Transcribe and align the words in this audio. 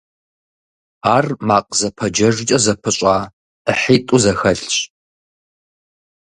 Ар 1.15 1.25
макъ 1.47 1.73
зэпэджэжкӀэ 1.79 2.57
зэпыщӀа 2.63 3.15
ӀыхьитӀу 3.65 4.17
зэхэлъщ. 4.23 4.75